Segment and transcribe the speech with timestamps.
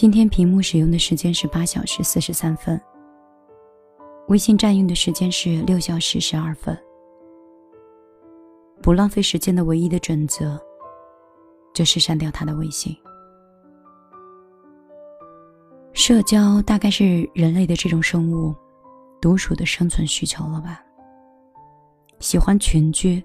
[0.00, 2.80] 今天屏幕使用的时间是八小时四十三分，
[4.28, 6.74] 微信占用的时间是六小时十二分。
[8.80, 10.58] 不浪费时间的唯一的准则，
[11.74, 12.96] 就是删掉他的微信。
[15.92, 18.54] 社交大概是人类的这种生物
[19.20, 20.82] 独属的生存需求了吧？
[22.20, 23.22] 喜欢群居，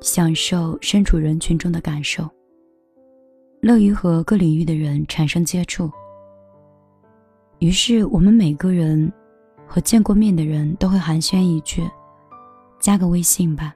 [0.00, 2.28] 享受身处人群中的感受。
[3.60, 5.90] 乐于和各领域的人产生接触，
[7.58, 9.12] 于是我们每个人
[9.66, 11.86] 和见过面的人都会寒暄一句
[12.80, 13.74] ：“加个微信吧。”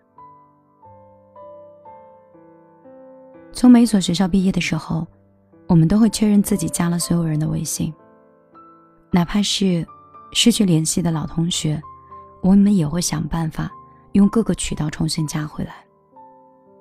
[3.53, 5.07] 从每所学校毕业的时候，
[5.69, 7.93] 我们都会确认自己加了所有人的微信，
[9.11, 9.87] 哪怕是
[10.33, 11.79] 失去联系的老同学，
[12.43, 13.71] 我们也会想办法
[14.13, 15.75] 用各个渠道重新加回来，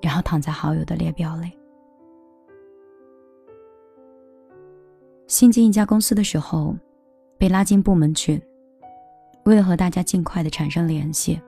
[0.02, 1.52] 然后躺在好友的列表里。
[5.28, 6.76] 新进一家公司的时候，
[7.38, 8.40] 被拉进部门群，
[9.46, 11.42] 为了和大家尽快的产生联系，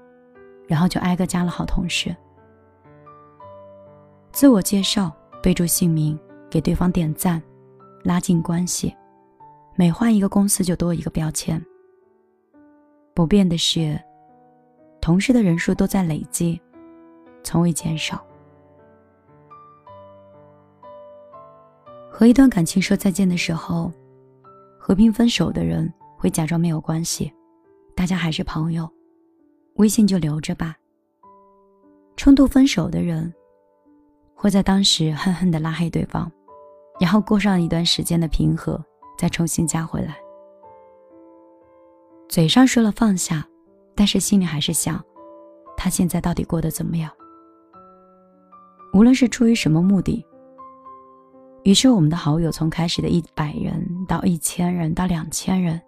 [0.68, 2.16] 然后就挨个加了好同事。
[4.32, 6.18] 自我介绍，备注姓名，
[6.50, 7.42] 给对方点赞，
[8.04, 8.96] 拉近关系。
[9.76, 11.62] 每换一个公司就多一个标签。
[13.14, 14.00] 不变的是，
[15.00, 16.60] 同事的人数都在累积，
[17.44, 18.25] 从未减少。
[22.18, 23.92] 和一段感情说再见的时候，
[24.80, 27.30] 和平分手的人会假装没有关系，
[27.94, 28.90] 大家还是朋友，
[29.74, 30.78] 微信就留着吧。
[32.16, 33.34] 冲突分手的人
[34.34, 36.32] 会在当时恨恨的拉黑对方，
[37.02, 38.82] 然后过上一段时间的平和，
[39.18, 40.16] 再重新加回来。
[42.30, 43.46] 嘴上说了放下，
[43.94, 45.04] 但是心里还是想，
[45.76, 47.12] 他现在到底过得怎么样？
[48.94, 50.26] 无论是出于什么目的。
[51.66, 55.82] 于是，我们的好友从开始的一百人到一千人到两千人，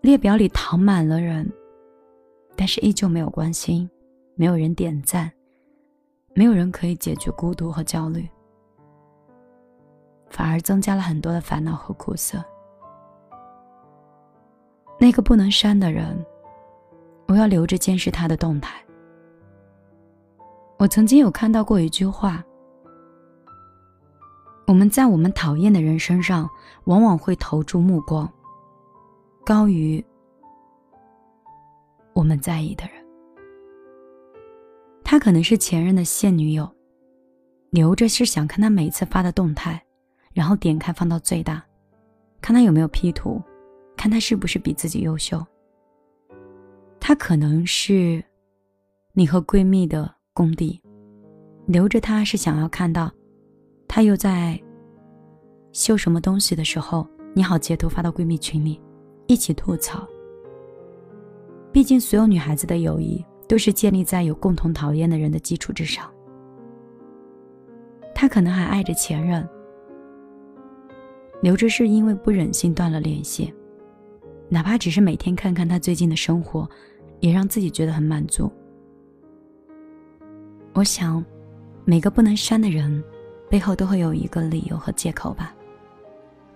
[0.00, 1.48] 列表里躺满了人，
[2.56, 3.88] 但是依旧没有关心，
[4.34, 5.30] 没有人点赞，
[6.34, 8.28] 没有人可以解决孤独和焦虑，
[10.30, 12.44] 反而增加了很多的烦恼和苦涩。
[14.98, 16.26] 那个不能删的人，
[17.28, 18.82] 我要留着监视他的动态。
[20.76, 22.44] 我曾经有看到过一句话。
[24.72, 26.48] 我们在我们讨厌的人身上，
[26.84, 28.26] 往往会投注目光，
[29.44, 30.02] 高于
[32.14, 32.94] 我们在意的人。
[35.04, 36.66] 他可能是前任的现女友，
[37.68, 39.78] 留着是想看他每次发的动态，
[40.32, 41.62] 然后点开放到最大，
[42.40, 43.42] 看他有没有 P 图，
[43.94, 45.46] 看他是不是比自己优秀。
[46.98, 48.24] 他可能是
[49.12, 50.82] 你和闺蜜的公敌，
[51.66, 53.12] 留着他是想要看到。
[53.94, 54.58] 他又在
[55.72, 58.80] 秀什么东西的时候，你好截图发到闺蜜群里，
[59.26, 60.08] 一起吐槽。
[61.70, 66.10] 毕竟，所有女孩子的友谊都是建立在有共同讨厌的人的基础之上。
[68.14, 69.46] 他可能还爱着前任，
[71.42, 73.52] 留着是因为不忍心断了联系，
[74.48, 76.66] 哪怕只是每天看看他最近的生活，
[77.20, 78.50] 也让自己觉得很满足。
[80.72, 81.22] 我想，
[81.84, 83.04] 每个不能删的人。
[83.52, 85.52] 背后都会有一个理由和借口吧。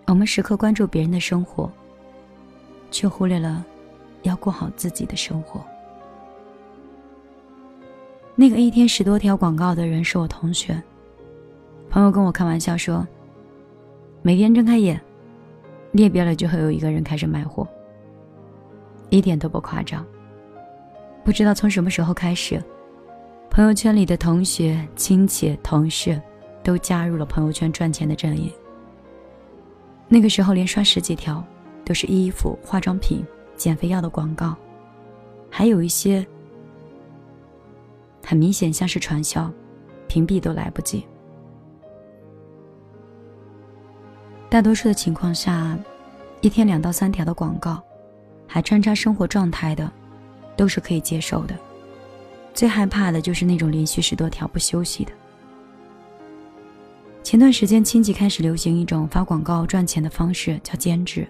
[0.07, 1.71] 我们时刻关注别人的生活，
[2.91, 3.62] 却忽略了
[4.23, 5.62] 要过好自己的生活。
[8.34, 10.83] 那个一天十多条广告的人是我同学。
[11.91, 13.07] 朋友跟我开玩笑说，
[14.22, 14.98] 每天睁开眼，
[15.93, 17.69] 列表里就会有一个人开始卖货，
[19.10, 20.03] 一点都不夸张。
[21.22, 22.59] 不知道从什么时候开始，
[23.51, 26.19] 朋友圈里的同学、亲戚、同事。
[26.66, 28.53] 都加入了朋友圈赚钱的阵营。
[30.09, 31.42] 那个时候，连刷十几条
[31.84, 33.24] 都是衣服、化妆品、
[33.57, 34.57] 减肥药的广告，
[35.48, 36.27] 还有一些
[38.24, 39.48] 很明显像是传销，
[40.09, 41.07] 屏蔽都来不及。
[44.51, 45.78] 大多数的情况下，
[46.41, 47.80] 一天两到三条的广告，
[48.45, 49.89] 还穿插生活状态的，
[50.57, 51.54] 都是可以接受的。
[52.53, 55.12] 最害怕的就是那种连续十多条不休息的。
[57.27, 61.27] 前段时间，亲戚开始流行一种发广告赚钱的方式，叫兼职。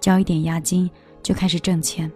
[0.00, 0.90] 交一点押金
[1.22, 2.10] 就开始挣钱。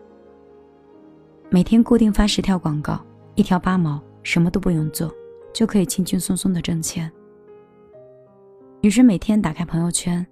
[1.50, 3.00] 每天固定发十条广告，
[3.36, 5.08] 一条八毛，什么都不用做，
[5.54, 7.08] 就可以轻轻松松的挣钱。
[8.80, 10.26] 于是每天打开朋友圈，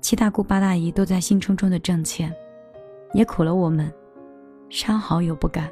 [0.00, 2.34] 七大姑八大姨都在兴冲冲的挣钱，
[3.14, 3.88] 也苦了我们，
[4.70, 5.70] 删好友不敢，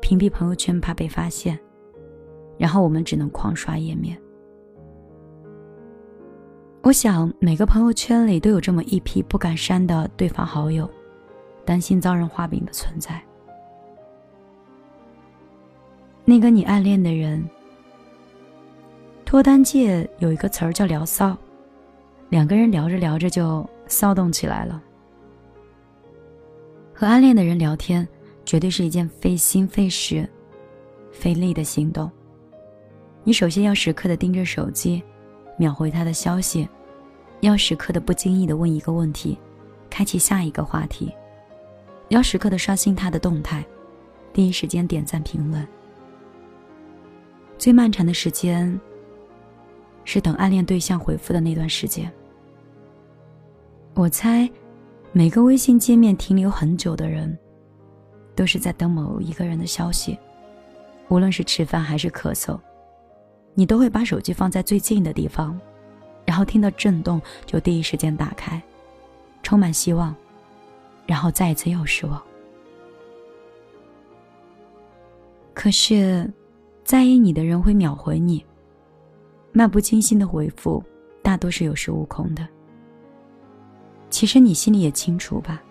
[0.00, 1.56] 屏蔽朋友圈怕被发现，
[2.58, 4.18] 然后我们只能狂刷页面。
[6.84, 10.88] 我想，每个朋友圈里都有这么一批不敢删的对方好友，
[11.64, 13.18] 担心遭人画饼的存在。
[16.26, 17.42] 那个你暗恋的人，
[19.24, 21.34] 脱单界有一个词儿叫“聊骚”，
[22.28, 24.82] 两个人聊着聊着就骚动起来了。
[26.92, 28.06] 和暗恋的人聊天，
[28.44, 30.28] 绝对是一件费心费时、
[31.10, 32.12] 费力的行动。
[33.22, 35.02] 你首先要时刻的盯着手机。
[35.56, 36.68] 秒回他的消息，
[37.40, 39.38] 要时刻的不经意的问一个问题，
[39.88, 41.14] 开启下一个话题，
[42.08, 43.64] 要时刻的刷新他的动态，
[44.32, 45.66] 第一时间点赞评论。
[47.56, 48.78] 最漫长的时间，
[50.04, 52.12] 是等暗恋对象回复的那段时间。
[53.94, 54.50] 我猜，
[55.12, 57.38] 每个微信界面停留很久的人，
[58.34, 60.18] 都是在等某一个人的消息，
[61.08, 62.58] 无论是吃饭还是咳嗽。
[63.54, 65.58] 你都会把手机放在最近的地方，
[66.26, 68.60] 然后听到震动就第一时间打开，
[69.42, 70.14] 充满希望，
[71.06, 72.20] 然后再一次又失望。
[75.54, 76.28] 可是，
[76.82, 78.44] 在意你的人会秒回你，
[79.52, 80.82] 漫不经心的回复
[81.22, 82.46] 大多是有恃无恐的。
[84.10, 85.62] 其实你心里也清楚吧，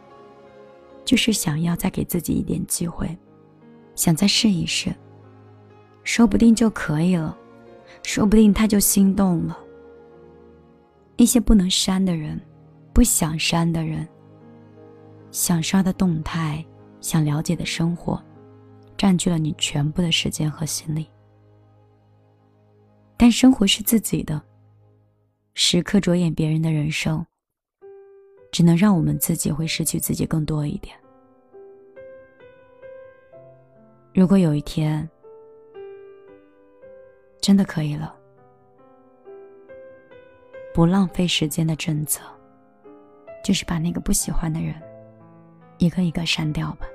[1.03, 3.17] 就是想要再给自己一点机会，
[3.93, 4.93] 想再试一试，
[6.05, 7.37] 说不定就可以了。
[8.03, 9.57] 说不定他就心动了。
[11.17, 12.39] 那些不能删的人，
[12.93, 14.07] 不想删的人，
[15.31, 16.63] 想刷的动态，
[17.01, 18.21] 想了解的生活，
[18.97, 21.07] 占据了你全部的时间和心力。
[23.15, 24.41] 但生活是自己的，
[25.53, 27.25] 时刻着眼别人的人生，
[28.51, 30.95] 只能让我们自己会失去自己更多一点。
[34.13, 35.09] 如果有一天，
[37.43, 38.15] 真的可以了，
[40.73, 42.21] 不浪费时间的准则，
[43.43, 44.73] 就是把那个不喜欢的人
[45.77, 46.87] 一个一个删掉吧。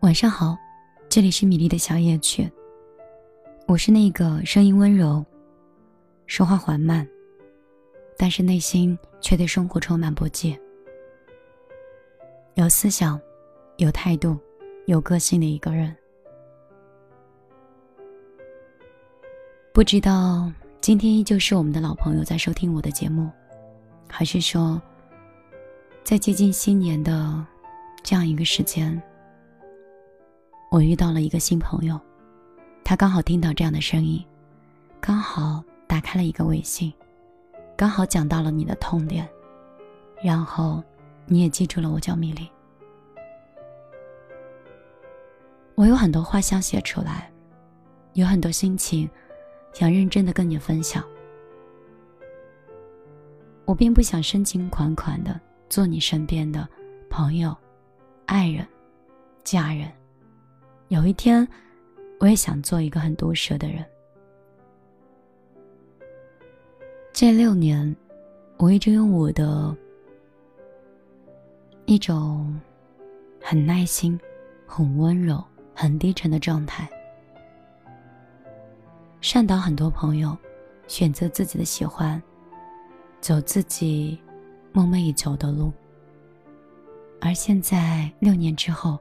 [0.00, 0.56] 晚上好，
[1.10, 2.50] 这里是米粒的小夜曲，
[3.68, 5.22] 我是那个声音温柔、
[6.26, 7.06] 说话缓慢，
[8.16, 10.58] 但是内心却对生活充满不羁、
[12.54, 13.20] 有思想、
[13.76, 14.38] 有态度、
[14.86, 15.94] 有个性的一个人。
[19.74, 20.52] 不知道
[20.82, 23.30] 今天依旧是我们的老朋友在收听我的节目，
[24.06, 24.78] 还是说，
[26.04, 27.42] 在接近新年的
[28.02, 29.02] 这样一个时间，
[30.70, 31.98] 我遇到了一个新朋友，
[32.84, 34.22] 他刚好听到这样的声音，
[35.00, 36.92] 刚好打开了一个微信，
[37.74, 39.26] 刚好讲到了你的痛点，
[40.22, 40.84] 然后
[41.24, 42.46] 你也记住了我叫米粒。
[45.76, 47.32] 我有很多话想写出来，
[48.12, 49.08] 有很多心情。
[49.72, 51.02] 想认真的跟你分享，
[53.64, 56.68] 我并不想深情款款的做你身边的
[57.08, 57.56] 朋友、
[58.26, 58.66] 爱人、
[59.42, 59.90] 家人。
[60.88, 61.46] 有一天，
[62.20, 63.84] 我也想做一个很毒舌的人。
[67.12, 67.96] 这六年，
[68.58, 69.74] 我一直用我的
[71.86, 72.60] 一种
[73.40, 74.20] 很耐心、
[74.66, 75.42] 很温柔、
[75.74, 76.88] 很低沉的状态。
[79.22, 80.36] 善导很多朋友，
[80.88, 82.20] 选择自己的喜欢，
[83.20, 84.20] 走自己
[84.72, 85.72] 梦寐以求的路。
[87.20, 88.98] 而现在六年之后，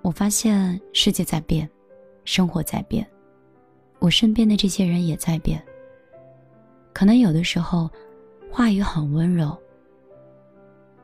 [0.00, 1.68] 我发现世界在变，
[2.24, 3.04] 生活在变，
[3.98, 5.60] 我身边的这些人也在变。
[6.92, 7.90] 可能有的时候，
[8.48, 9.58] 话语很温柔，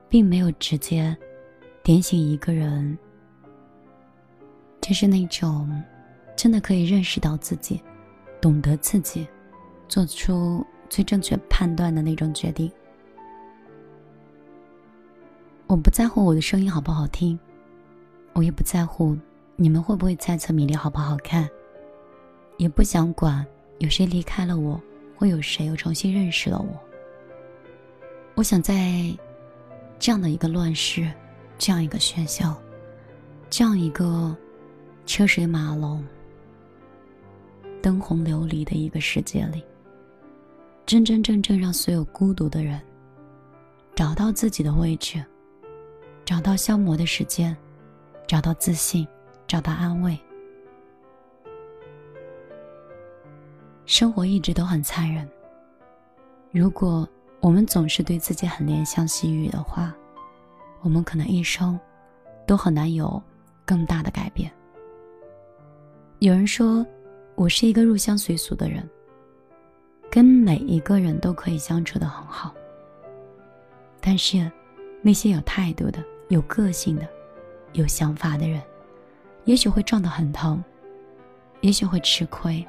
[0.09, 1.15] 并没有直接
[1.83, 2.97] 点醒一个人，
[4.81, 5.69] 就是那种。
[6.37, 7.83] 真的可以认识到自己，
[8.41, 9.27] 懂得自己，
[9.89, 12.71] 做出最正确判断的那种决定。
[15.67, 17.39] 我不在乎我的声音好不好听，
[18.33, 19.17] 我也不在乎
[19.55, 21.49] 你们会不会猜测米粒好不好看，
[22.57, 23.47] 也不想管
[23.79, 24.81] 有谁离开了我，
[25.17, 26.81] 会有谁又重新认识了我。
[28.35, 29.15] 我想在
[29.99, 31.09] 这样的一个乱世，
[31.59, 32.57] 这样一个喧嚣，
[33.49, 34.35] 这样一个
[35.07, 36.05] 车水马龙。
[37.83, 39.65] 灯红琉璃的一个世界里，
[40.87, 42.81] 真真正正让所有孤独的人
[43.95, 45.25] 找到自己的位置，
[46.25, 47.57] 找到消磨的时间，
[48.27, 49.07] 找到自信，
[49.47, 50.19] 找到安慰。
[53.87, 55.29] 生活一直都很残忍。
[56.53, 57.09] 如果
[57.41, 59.95] 我们总是对自己很怜香惜玉的话，
[60.83, 61.79] 我们可能一生
[62.47, 63.21] 都很难有
[63.65, 64.51] 更大的改变。
[66.21, 66.85] 有人说，
[67.41, 68.87] 我是一个入乡随俗的人，
[70.11, 72.55] 跟每一个人都可以相处的很好。
[73.99, 74.53] 但是，
[75.01, 77.09] 那些有态度的、有个性的、
[77.73, 78.61] 有想法的人，
[79.47, 80.63] 也许会撞得很疼，
[81.63, 82.63] 也许会吃亏。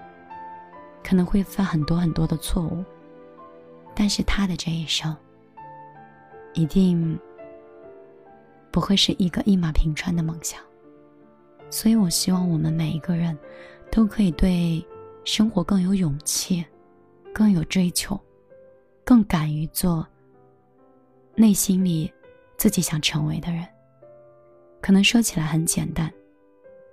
[1.04, 2.82] 可能会犯很多很多的错误，
[3.94, 5.14] 但是他的这一生
[6.54, 7.20] 一定
[8.72, 10.62] 不会是一个一马平川的梦想。
[11.70, 13.38] 所以我希望我们每一个人
[13.92, 14.84] 都可以对
[15.26, 16.66] 生活更有勇气，
[17.34, 18.20] 更有追求，
[19.04, 20.08] 更敢于做
[21.36, 22.12] 内心里
[22.58, 23.68] 自己想成为的人。
[24.80, 26.12] 可能说起来很简单，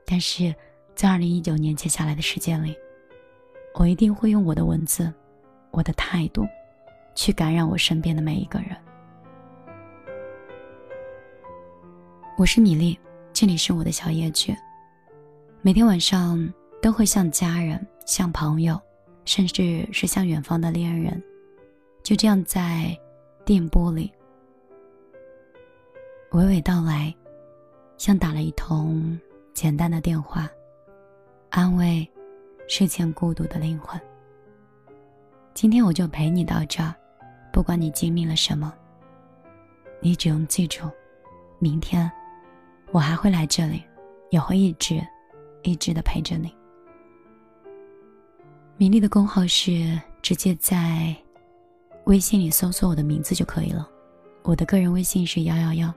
[0.04, 0.52] 但是
[0.94, 2.76] 在二零一九年接下来的时间里。
[3.74, 5.12] 我一定会用我的文字，
[5.70, 6.44] 我的态度，
[7.14, 8.76] 去感染我身边的每一个人。
[12.36, 12.98] 我是米粒，
[13.32, 14.52] 这里是我的小夜曲。
[15.62, 18.80] 每天晚上都会像家人、像朋友，
[19.24, 21.22] 甚至是像远方的恋人，
[22.02, 22.96] 就这样在
[23.44, 24.12] 电波里
[26.30, 27.14] 娓娓道来，
[27.96, 29.18] 像打了一通
[29.54, 30.48] 简单的电话，
[31.50, 32.08] 安慰。
[32.70, 33.98] 睡前孤独的灵魂。
[35.54, 36.94] 今天我就陪你到这儿，
[37.50, 38.74] 不管你经历了什么，
[40.02, 40.82] 你只用记住，
[41.58, 42.12] 明天
[42.92, 43.82] 我还会来这里，
[44.28, 45.02] 也会一直
[45.62, 46.54] 一直的陪着你。
[48.78, 51.12] 米粒的公号是直接在
[52.04, 53.86] 微信里搜索我的名字就可以了，
[54.44, 55.92] 我的个人微信是幺幺幺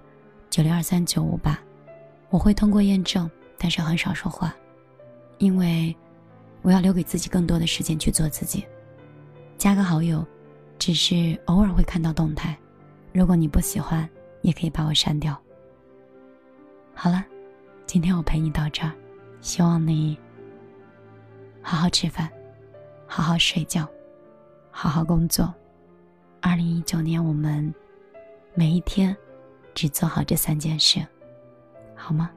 [0.50, 1.60] 九六二三九五八，
[2.32, 4.54] 我会通过验证，但是很少说话，
[5.38, 5.96] 因为。
[6.64, 8.64] 我要留给自己更多的时间去做自己。
[9.58, 10.24] 加个好友，
[10.78, 12.56] 只是偶尔会看到动态。
[13.12, 14.08] 如果你不喜欢，
[14.44, 15.36] 也可以把我删掉。
[16.94, 17.26] 好了，
[17.88, 18.94] 今天我陪你到这儿，
[19.42, 20.16] 希望你
[21.64, 22.30] 好好吃饭，
[23.14, 23.86] 好好睡觉，
[24.72, 25.54] 好好工作。
[26.40, 27.76] 二零一九年，我们
[28.54, 29.14] 每一天
[29.74, 31.06] 只做好这三件事，
[31.94, 32.32] 好吗？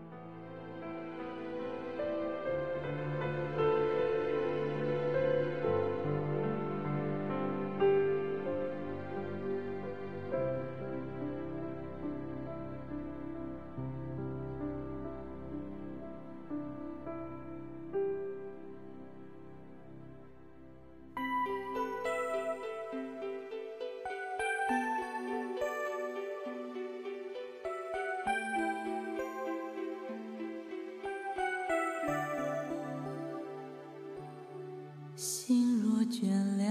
[35.27, 36.29] 心若倦
[36.59, 36.67] 了，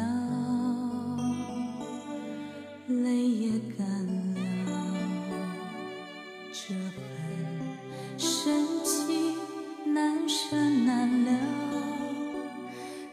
[2.88, 3.84] 泪也干
[4.36, 4.40] 了，
[6.52, 7.02] 这份
[8.16, 9.34] 深情
[9.92, 11.32] 难舍难了。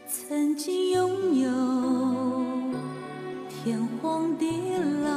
[0.07, 1.49] 曾经拥有
[3.49, 4.45] 天荒地
[5.03, 5.09] 老，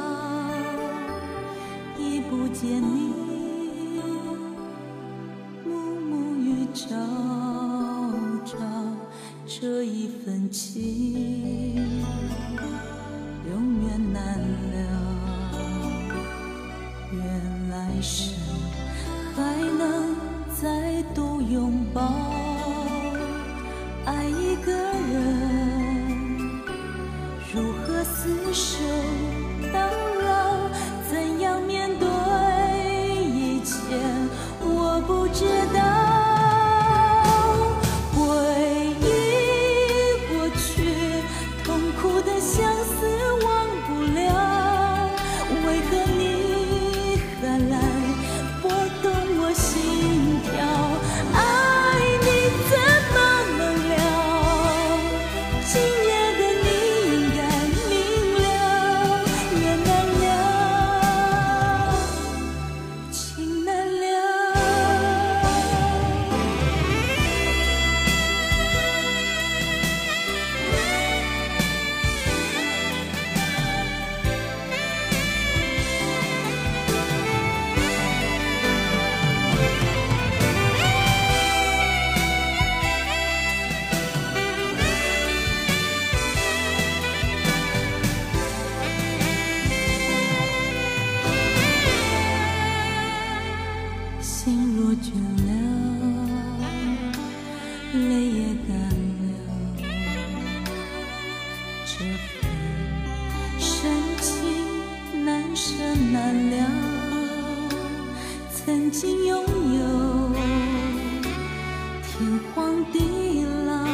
[1.99, 3.13] 已不见你
[5.63, 7.44] 暮暮与朝。
[9.47, 11.75] 这一份情
[13.47, 14.75] 永远难了，
[17.13, 18.33] 愿来生
[19.35, 20.15] 还能
[20.59, 22.01] 再度拥抱。
[24.05, 26.09] 爱一个人，
[27.53, 28.83] 如何厮守
[29.71, 30.14] 到老
[106.15, 106.57] 难了
[108.49, 109.43] 曾经拥
[109.77, 110.31] 有
[112.03, 113.85] 天荒地老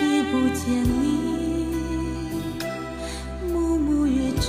[0.00, 1.66] 也不见你
[3.52, 4.48] 暮暮与朝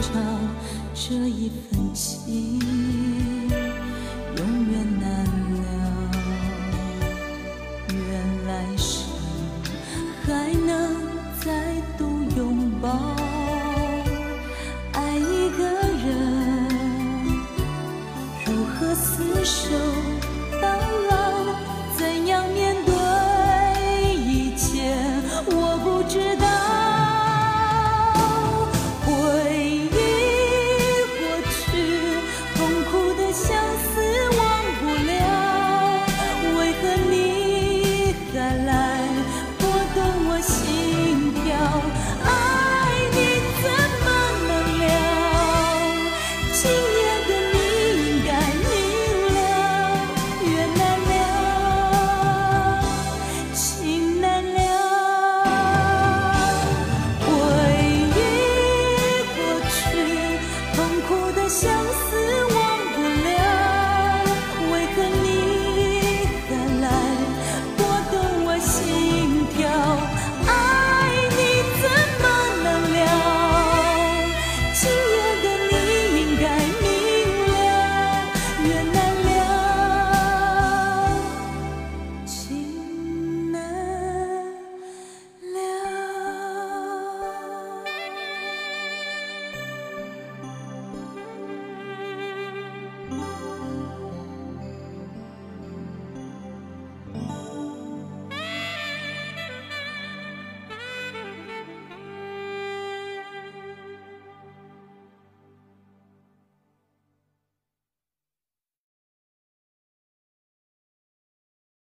[0.00, 0.18] 朝
[0.94, 2.81] 这一份情。